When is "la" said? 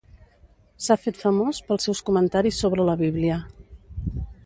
2.91-2.99